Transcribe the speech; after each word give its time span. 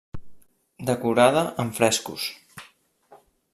Decorada 0.87 1.45
amb 1.65 1.77
frescos. 1.81 2.27